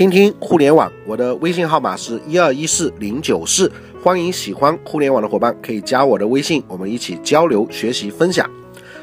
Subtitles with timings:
[0.00, 3.70] 听听互联网，我的微信号码是一二一四零九四，
[4.02, 8.48] 欢迎喜欢互联网的伙伴可以加我的微信，我们一起交流、学习、分享。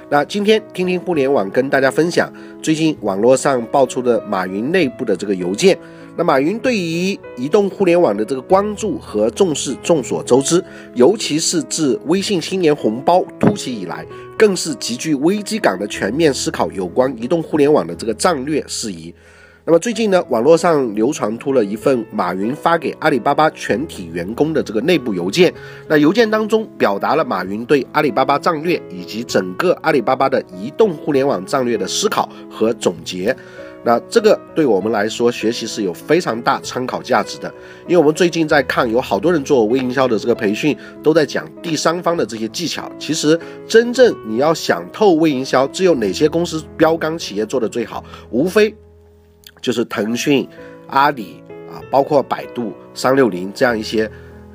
[0.10, 2.33] 那今天听听互联网，跟大家分享
[2.63, 5.78] 最近网络上爆出的马云内部的这个邮件。
[6.18, 10.64] 那马云对于移动互联网的这个关注和重视众所周知，
[10.96, 14.04] 尤其是自微信新年红包突起以来，
[14.36, 19.14] 更是极具危机感的全面思考有关移动互联网的这个战略事宜。
[19.68, 25.54] 那么最近呢，网络上流传出了一份马云发给阿里巴巴全体员工的这个内部邮件。
[25.90, 33.36] 那邮件当中表达了马云对阿里巴巴战略以及整个阿里巴巴的移动互联网战略的思考和总结。
[33.84, 37.54] 那这个对我们来说学习是有非常大参考价值的，
[37.88, 42.90] 因为我们最近在看，有好多人做微营销的这个培训，都在讲第三方的这些技巧。
[42.98, 48.74] 其实真正你要想透微营销，只有哪些公司标杆企业做的最好，无非。
[49.62, 50.48] 就是腾讯、
[50.88, 54.10] 阿里啊，包括百度、三六零这样一些，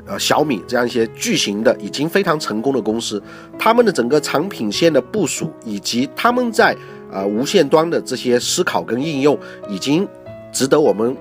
[0.07, 3.23] 呃，小米这样一些巨型的已经非常成功的公司，
[3.59, 6.77] 他们的整个产品线的部署，以及他们在
[7.13, 10.09] 呃无线端的这些思考跟应用，已经
[10.53, 11.17] 值得我们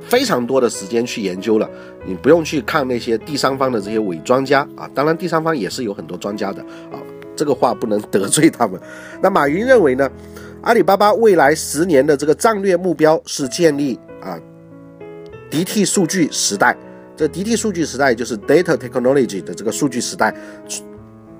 [0.00, 1.68] 非常多的时间去研究了。
[2.06, 6.62] 你不用去看那些第三方的这些伪专家啊，当然第三方也是有很多专家的
[6.92, 6.96] 啊，
[7.34, 8.80] 这个话不能得罪他们。
[9.20, 10.10] 那马云认为呢？
[10.62, 14.38] 阿里巴巴未来十年的这个战略目标是建立啊
[15.50, 16.76] ，DT 数据时代。
[17.16, 20.34] 这 DT 数据时代就是 Data Technology 的这个数据时代。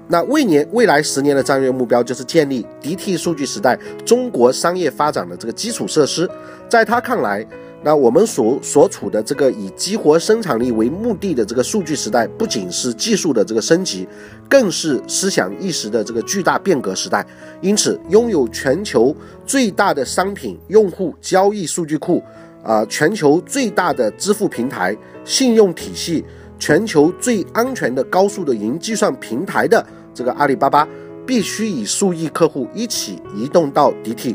[0.09, 6.29] 那未年未来十年的战略目标就是建立 DT 数据时代中国商业发展的这个基础设施。
[6.69, 7.47] 在他看来。
[7.83, 14.07] 那我们所所处的这个以激活生产力为目的的这个数据时代，不仅是技术的这个升级，
[14.49, 17.25] 更是思想意识的这个巨大变革时代。
[17.61, 19.15] 因此，拥有全球
[19.47, 22.21] 最大的商品用户交易数据库，
[22.65, 26.25] 啊，全球最大的支付平台、信用体系，
[26.59, 30.87] 全球最安全的高速的云计算平台的这个阿里巴巴，
[31.25, 34.35] 必须以数亿客户一起移动到 DT。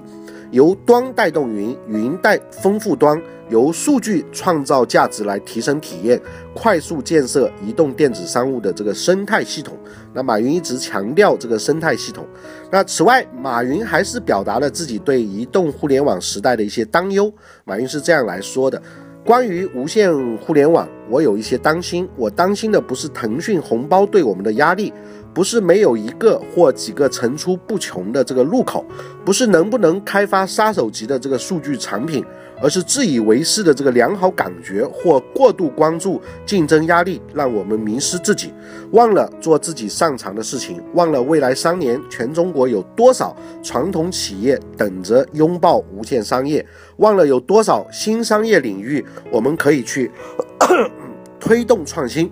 [0.53, 3.19] 由端带动云，云带丰富端，
[3.49, 6.21] 由数据创造价值来提升体验，
[6.53, 9.75] 快速建设移动电子商务的这个生态系统。
[10.13, 12.23] 那马云一直强调这个生态系统。
[12.69, 17.33] 那此外，马云还是表达了自己对移动互联网时代的一些担忧。
[17.65, 18.79] 马云是这样来说的：
[19.25, 22.07] 关于无线互联网，我有一些担心。
[22.15, 24.93] 我担心的不是腾讯红包对我们的压力。
[25.33, 28.85] 不是没有一个或几个层出不穷的这个入口，
[29.25, 32.23] 不是能不能开发杀手级的这个数据产品，
[32.61, 38.53] 而是自以为是的这个良好感觉或过度关注竞争压力，让我们迷失自己，
[38.91, 46.63] 忘了做自己擅长的事情，忘了未来三年全中国有多少传统企业等着拥抱无线商业，
[46.97, 50.11] 忘了有多少新商业领域我们可以去
[51.39, 52.31] 推动创新。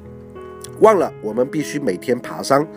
[0.79, 2.67] 忘了，我们必须每天爬山。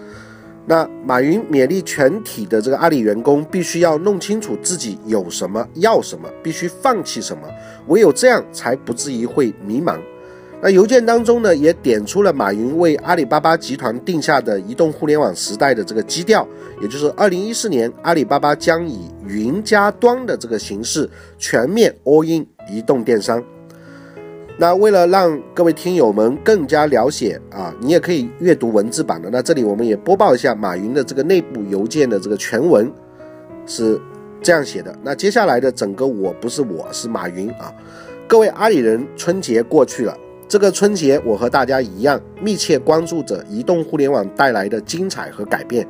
[0.66, 7.42] 那马云勉励全体的这个阿里员工，必须要弄清楚自己有什么，要什么，必须放弃什么。
[7.88, 9.98] 唯有这样，才不至于会迷茫。
[10.62, 16.48] 那邮件当中呢，也点出了马云为阿里巴巴集团定下的移动互联网时代的这个基调，
[16.80, 23.44] 也就是二零一四年，阿里巴巴将以云加端的这个形式全面 all in 移动电商。
[24.56, 29.28] 那为了让各位听友们更加了解啊，你也可以阅读文字版的。
[29.30, 32.88] 那这里我们也播报一下马云的这个内部邮件的这个全文，
[33.66, 34.00] 是
[34.40, 34.96] 这样写的。
[35.02, 37.72] 那接下来的整个我不是我是马云啊，
[38.28, 40.16] 各位阿里人，春节过去了。
[40.46, 45.84] 这个春节我和大家一样，密切关注着移动互联网带来的精彩和改变。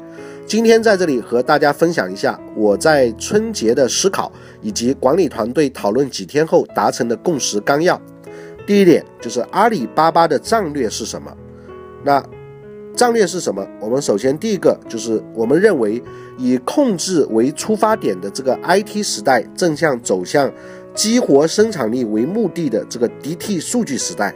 [0.47, 4.33] 今天在这里和大家分享一下我在春节的思考，
[4.63, 8.01] 以及管理团队讨论几天后达成的共识纲要。
[8.67, 11.31] 第一点就是阿里巴巴的战略是什么？
[12.03, 12.25] 那
[12.97, 13.67] 战略是什么？
[13.81, 16.03] 我们首先第一个就是我们认为
[16.39, 20.51] 以控制为出发点的这个 IT 时代正向走向
[20.95, 24.35] 激活生产力为目的的这个 DT 数据时代。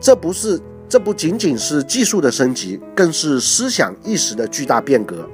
[0.00, 5.28] 这不是，这不仅仅是技术的升级，更是思想意识的巨大变革。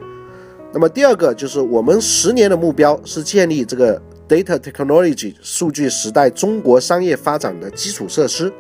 [0.73, 4.03] 那么第二个就是我们十年的目标是建立这个。
[4.29, 8.53] Data Technology 数据时代中国商业发展的基础设施。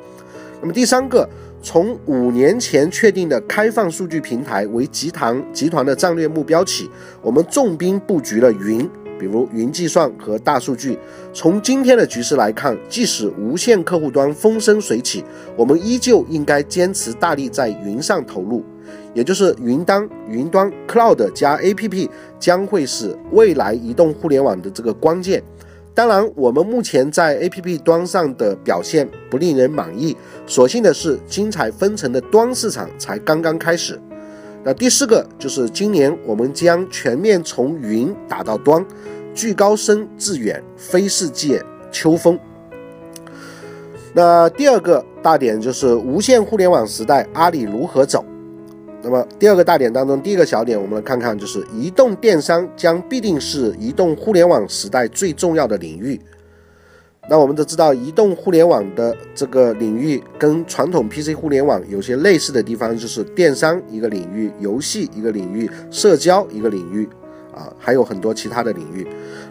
[0.62, 1.28] 那么第三个，
[1.62, 8.88] 从五年前确定的开放数据平台为集团集团的战略目标起，我们重兵布局了云，
[9.18, 10.98] 比如云计算和大数据。
[11.34, 15.22] 从今天的局势来看，即使无线客户端风生水起，
[15.54, 18.64] 我们依旧应该坚持大力在云上投入，
[19.12, 22.08] 也就是云端、云端 Cloud 加 APP
[22.40, 25.42] 将会是未来移动互联网的这个关键。
[25.98, 30.16] 当然，我们目前在 APP 端上的表现不令人满意。
[30.46, 34.00] 所幸的是，精彩纷呈的端市场才刚刚开始。
[34.62, 38.86] 那第四个就是今年我们将全面从云打到端，
[39.34, 41.60] 聚高深致远，非世界
[41.90, 42.38] 秋风。
[44.14, 48.24] 那第二个大点就是无线互联网时代，阿里如何走？
[49.02, 56.20] 那么第二个大点当中，第一个小点，我们来看看，就是移动电商将必定是移动互联网时代最重要的领域。
[57.30, 67.08] 那我们都知道，移动互联网的这个领域跟传统 PC 互联网有些类似的地方，就是电商一个领域，游戏一个领域，社交一个领域。
[67.58, 69.04] 啊，还有很多其他的领域。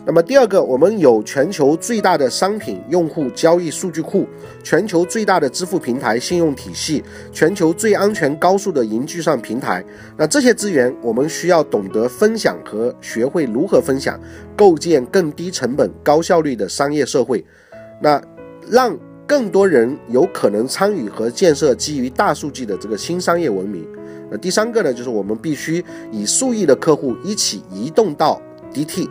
[0.06, 4.26] 那么第二个，我们有全球最大的商品用户交易数据库，
[4.64, 9.84] 全球最大的支付平台信用体系，全球最安全高速的云计算平台。
[10.16, 14.18] 那这些资源，我们需要懂得分享和学会如何分享，
[14.56, 17.44] 构建更低成本、高效率的商业社会。
[18.02, 18.22] 那
[18.70, 23.86] 让更多人有可能参与和建设基于大数据的这个新商业文明。
[24.30, 28.42] 那第三个呢，就是我们必须以数亿的客户一起移动到
[28.74, 29.10] DT。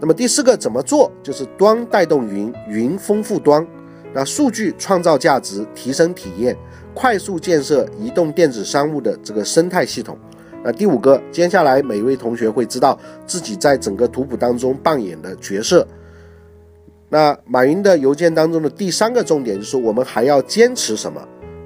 [0.00, 1.10] 那么第四个怎么做？
[1.22, 3.66] 就是端带动云，云丰富端，
[4.12, 6.56] 那数据创造价值，提升体验，
[6.94, 10.16] 快速建设移动电子商务的这个生态系统。
[10.62, 15.86] 那第五个，接下来每一位同学会知道自己在整个图谱当中扮演的角色。
[17.08, 21.20] 那马云的邮件当中的第三个重点就是我们还要坚持什么？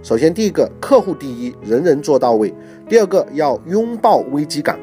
[0.04, 2.52] 首先，第一个，客户第一，人人做到位；
[2.86, 4.76] 第二个，要拥抱危机感；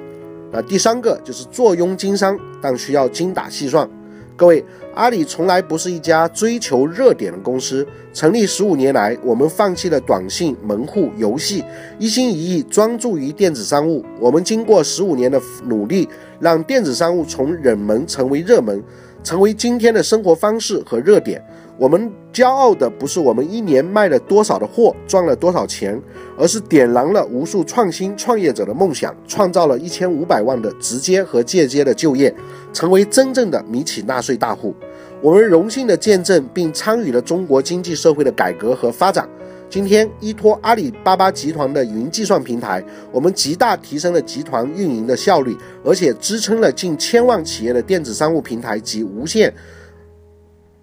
[0.51, 3.87] 啊，第三个就是坐拥经商，但需要精打细算。
[4.35, 4.65] 各位，
[4.95, 7.87] 阿里从来不是一家追求热点的公司。
[8.11, 11.63] 成立十五年来，我们放弃了短信、门户、游戏，
[11.99, 14.03] 一心一意专注于电子商务。
[14.19, 16.09] 我们经过十五年的努力，
[16.39, 18.83] 让电子商务从冷门成为热门，
[19.23, 21.39] 成为今天的生活方式和热点。
[21.81, 25.99] 我们骄傲的不是我们一年卖了多少的货，赚了多少钱，
[26.37, 32.31] 而是点燃了无数创新创业者的梦想，创造了一千五百万的直接和间接的就业，
[32.71, 34.75] 成为真正的民企纳税大户。
[35.23, 39.27] 我们荣幸的见证并参与了中国经济社会的改革和发展。
[39.67, 49.51] 今天，依托阿里巴巴集团的云计算平台，我们极大提升了集团运营的效率，而且支撑了近千万企业的电子商务平台及无线。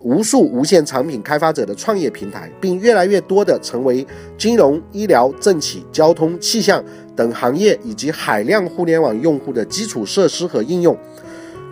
[0.01, 4.07] 无数无线产品开发者的创业平台，并越来越多的成为
[4.37, 6.83] 金融、医疗、政企、交通、气象
[7.17, 10.97] 等行业以及海量互联网用户的基础设施和应用。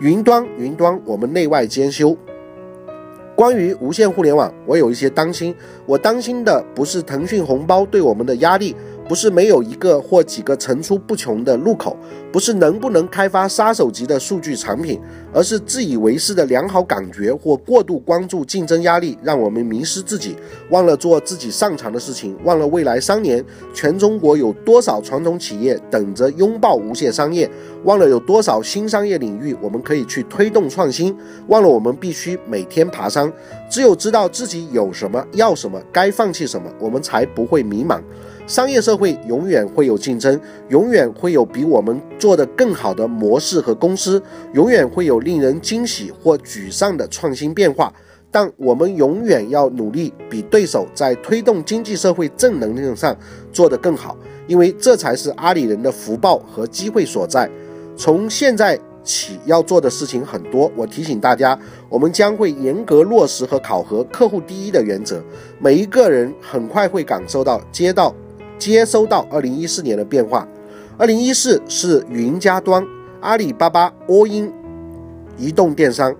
[0.01, 2.15] 云端，云端，我们内外兼修。
[3.33, 5.55] 关于无线互联网，我有一些担心。
[5.85, 8.75] 我担心的不是腾讯红包对我们的压力。
[9.07, 11.95] 不是没有一个或几个层出不穷的入口，
[12.31, 14.99] 不是能不能开发杀手级的数据产品，
[15.33, 20.35] 而是自以为是的良好感觉或过度关注竞争压力，让我们迷失自己，
[20.69, 23.43] 忘了做自己擅长的事情，忘了未来三年
[23.73, 27.49] 全中国有多少传统企业等着拥抱无线商业，
[27.85, 31.15] 忘了有多少新商业领域我们可以去推动创新，
[31.47, 33.31] 忘了我们必须每天爬山。
[33.69, 38.01] 只有知道自己有什么，要什么，该放弃什么，我们才不会迷茫。
[38.47, 40.39] 商业社会永远会有竞争，
[40.69, 44.23] 永远会有比我们做得更好的模式和公司，
[44.53, 47.93] 永远会有令人惊喜或沮丧的创新变化。
[48.31, 53.15] 但我们永远要努力比对手在推动经济社会正能量上
[53.51, 57.49] 做得更好，因为这才是阿里人的福报和机会所在。
[57.97, 61.57] 从现在起要做的事情很多，我提醒大家，
[61.89, 65.21] 我们将会严格落实和考核客户第一的原则。
[65.59, 68.15] 每一个人很快会感受到接到。
[68.57, 70.47] 接收到二零一四年的变化，
[70.97, 72.85] 二零一四是云加端，
[73.21, 74.51] 阿里巴巴 all in
[75.37, 76.15] 移动电商，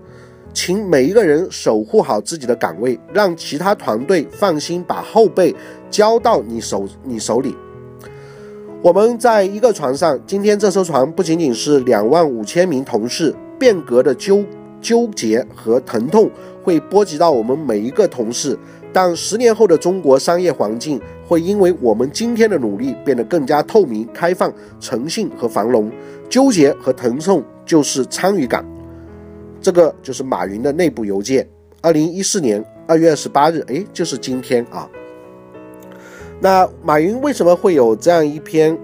[0.52, 5.54] 请每一个人守护好自己的岗位，让其他团队放心把后背
[5.90, 7.54] 交到你手你手里。
[8.80, 14.44] 我们在一个船上，今天这艘船不仅仅是两万五千名同事变革的纠
[14.80, 16.30] 纠结和疼痛，
[16.62, 18.56] 会波及到我们每一个同事。
[18.92, 25.90] 但十年后的中国商业环境会因为我们今天的努力变得更加透明、开放、诚信和繁荣。
[26.28, 28.62] 纠结和疼痛就是参与感。
[29.60, 31.48] 这个就是马云的内部邮件，
[31.80, 34.88] 二零一四年二月二十八日，哎，就是今天啊。
[36.40, 38.78] 那马云为什么会有这样一篇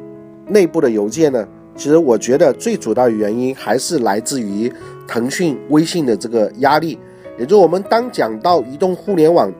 [0.48, 1.46] 内部的邮件呢？
[1.76, 4.72] 其实我觉得最主要的原因还是来自于
[5.06, 6.98] 腾讯、微信的这个压力。
[7.38, 9.52] 也就是我们当讲到移动互联网。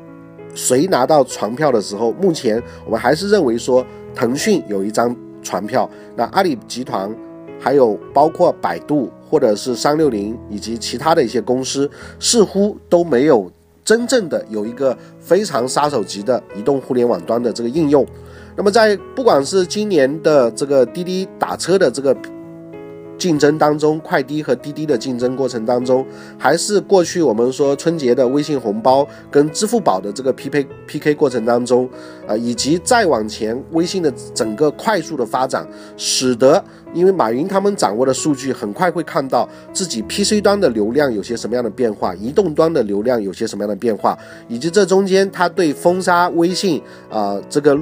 [0.54, 3.84] 谁拿到船票的时候，目前我们还是认为说
[4.14, 7.14] 腾讯有一张船票，那阿里集团
[7.60, 9.34] 还有包括百度或。
[9.34, 13.50] 或者是三六零以及其他的一些公司，似乎都没有
[13.84, 18.06] 真正的有一个非常杀手级的移动互联网端的这个应用。
[18.56, 22.16] 那么在不管是今年的这个滴滴打车的这个。
[23.16, 26.04] 竞争当中，快滴和滴滴的竞争过程当中，
[26.36, 31.88] 还是过去我们说春节的微信红包跟支付宝的这个匹配 PK 过程当中，
[32.26, 35.66] 啊，以及再往前微信的整个快速的发展，
[35.96, 44.18] 使得因为马云他们掌握的数据，很快会看到自己 PC 端的流量有些什么样的变化，移动端的流量有些什么样的变化，
[44.48, 47.78] 以及这中间他对封杀微信啊这个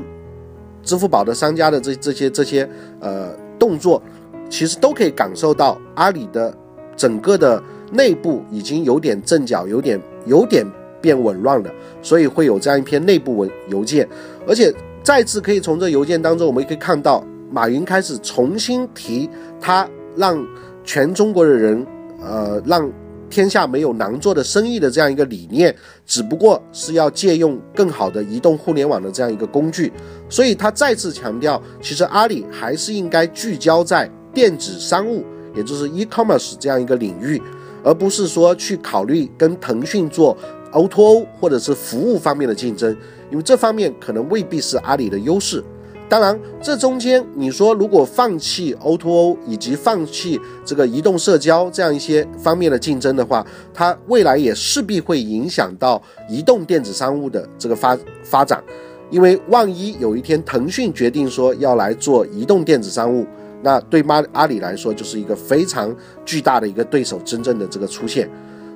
[0.83, 2.69] 支付宝的商家的这这些这些
[3.01, 4.03] 呃动作。
[4.53, 6.55] 其实都可以感受到阿里的
[6.95, 10.63] 整个的内部已经有点阵脚，有点有点
[11.01, 11.71] 变紊乱了，
[12.03, 14.07] 所以会有这样一篇内部文邮件，
[14.47, 14.71] 而且
[15.03, 19.29] 再次可以从这邮件当中，我们也可以看到马云开始重新提
[19.59, 20.47] 他让
[20.85, 21.87] 全中国的人，
[22.23, 22.93] 呃，让
[23.31, 29.91] 天下没有难做的生意的这样一个理念，只不过是要借用更好的移动互联网的这样一个工具，
[30.29, 34.11] 所以他再次强调，其实阿里还是应该聚焦在。
[34.35, 35.25] 电子商务，
[35.55, 37.41] 也就是 e-commerce 这样一个领域，
[37.83, 40.37] 而不是说去考虑跟腾讯做
[40.73, 42.97] O2O 或者是服务方面的竞争，
[43.31, 45.63] 因为这方面可能未必是阿里的优势。
[46.09, 58.63] 当然，这中间你说如果放弃 O2O 以及放弃这个移动社交这样一些方面的竞争的话，它未来也势必会影响到移动电子商务的这个发发展，
[59.11, 63.27] 因为万一有一天腾讯决定说要来做移动电子商务。
[63.63, 68.29] 那对马阿里来说，就是一个非常巨大的一个对手，真正的这个出现。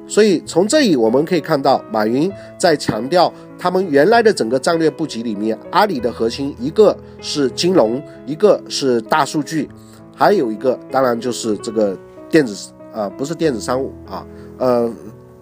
[0.08, 9.68] 所以从这里我们可以看到，马云在强调他们原来的整个战略布局里面，阿里的核心一个是金融，一个是大数据，
[10.14, 11.98] 还有一个当然就是这个
[12.30, 14.24] 电子啊，不是电子商务啊，
[14.58, 14.88] 呃，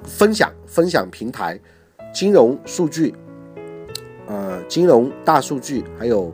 [0.04, 1.60] 分享分享平台，
[2.14, 3.14] 金融数据，
[4.26, 6.32] 呃，金融大数据，还有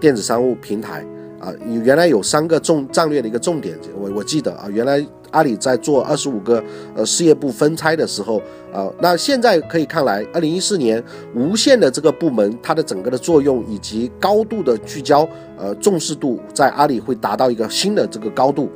[0.00, 1.06] 电子商务平台。
[1.38, 1.52] 啊，
[1.84, 6.62] 原来有三个重战略的一个重点，我我记得啊，原来阿里在做二十五个
[6.96, 8.42] 呃事业部分拆的时候
[8.72, 11.02] 啊，那现在可以看来，二零一四年
[11.34, 18.68] 无线的这个部门它的整个的作用以及高度的聚焦，呃重视度在阿里会达到一个新的这个高度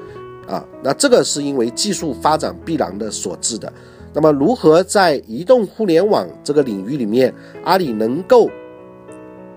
[0.47, 3.73] 啊，那这个是因为技术发展必然的所致的。
[4.15, 8.49] 那么如何在移动互联网这个领域里面，阿里能够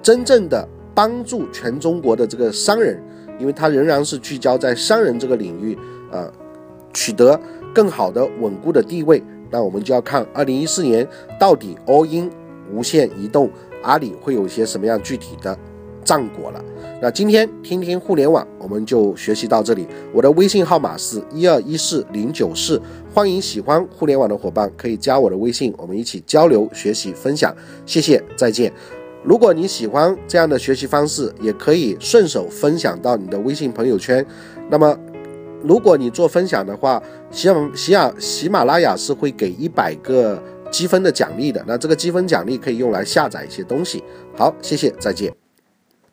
[0.02, 0.68] 真正的？
[0.96, 3.00] 帮助全中国的这个商人，
[3.38, 5.78] 因为他仍然是聚焦在商人这个领域，
[6.12, 6.32] 啊，
[6.94, 7.40] 取得
[7.74, 9.22] 更好的稳固的地位。
[9.52, 11.08] 那我们就要看二零一四年
[11.40, 12.32] 到底 all in
[12.74, 13.50] 无线移动
[13.84, 15.58] 阿里会有一些什么样具体的
[16.04, 16.64] 战果了。
[17.02, 19.86] 那今天听听互联网，我们就学习到这里。
[20.12, 22.82] 我的微信号码是一二一四零九四，
[23.14, 27.56] 欢迎喜欢互联网的伙伴可以加我的微信，我们一起交流、学习、分享。
[27.86, 28.74] 谢谢，再见。
[29.26, 34.24] 如果你喜欢这样的学习方式，也可以顺手分享到你的微信朋友圈。
[34.70, 34.96] 那么，
[35.64, 37.02] 如果你做分享的话，
[37.32, 40.42] 喜马喜马喜马拉雅是会给一百个
[40.72, 41.64] 积分的奖励的。
[41.68, 44.04] 那这个积分奖励可以用来下载一些东西。
[44.38, 45.45] 好，谢谢，再见。